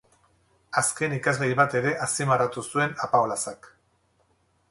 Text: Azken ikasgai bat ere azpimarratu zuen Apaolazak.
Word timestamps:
Azken 0.79 1.13
ikasgai 1.17 1.49
bat 1.59 1.75
ere 1.81 1.91
azpimarratu 2.07 2.65
zuen 2.71 2.97
Apaolazak. 3.09 3.69